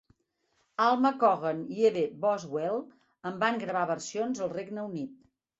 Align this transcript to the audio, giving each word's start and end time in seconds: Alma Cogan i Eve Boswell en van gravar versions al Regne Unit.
Alma 0.85 1.11
Cogan 1.23 1.59
i 1.75 1.85
Eve 1.91 2.03
Boswell 2.25 2.81
en 3.33 3.39
van 3.45 3.63
gravar 3.67 3.87
versions 3.95 4.43
al 4.47 4.53
Regne 4.59 4.89
Unit. 4.93 5.15